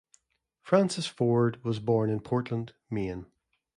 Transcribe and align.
Francis 0.63 1.05
Ford 1.05 1.63
was 1.63 1.79
born 1.79 2.09
in 2.09 2.21
Portland, 2.21 2.73
Maine. 2.89 3.27